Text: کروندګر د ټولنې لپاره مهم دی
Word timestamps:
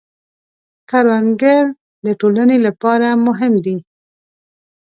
کروندګر 0.89 1.63
د 2.05 2.07
ټولنې 2.19 2.57
لپاره 2.67 3.07
مهم 3.25 3.53
دی 3.65 3.77